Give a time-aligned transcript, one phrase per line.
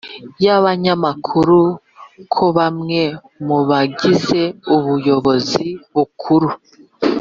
[0.45, 1.59] y'abanyamakuru
[2.33, 3.01] ko bamwe
[3.45, 4.41] mu bagize
[4.75, 6.49] ubuyobozi bukuru